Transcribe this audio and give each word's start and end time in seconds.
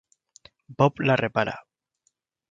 Bob 0.79 1.03
la 1.09 1.17
repara. 1.21 1.53